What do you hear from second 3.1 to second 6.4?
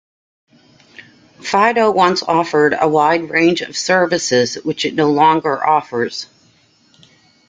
range of services which it no longer offers.